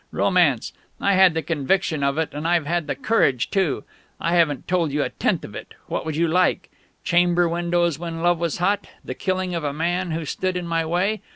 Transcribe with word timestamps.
Romance! 0.11 0.73
I 0.99 1.13
had 1.13 1.35
the 1.35 1.43
conviction 1.43 2.01
of 2.03 2.17
it, 2.17 2.29
and 2.33 2.47
I've 2.47 2.65
had 2.65 2.87
the 2.87 2.95
courage 2.95 3.51
too! 3.51 3.83
I 4.19 4.33
haven't 4.33 4.67
told 4.67 4.91
you 4.91 5.03
a 5.03 5.09
tenth 5.11 5.45
of 5.45 5.53
it! 5.53 5.75
What 5.85 6.07
would 6.07 6.15
you 6.15 6.27
like? 6.27 6.71
Chamber 7.03 7.47
windows 7.47 7.99
when 7.99 8.23
Love 8.23 8.39
was 8.39 8.57
hot? 8.57 8.87
The 9.05 9.13
killing 9.13 9.53
of 9.53 9.63
a 9.63 9.73
man 9.73 10.09
who 10.09 10.25
stood 10.25 10.57
in 10.57 10.65
my 10.65 10.83
way? 10.87 11.21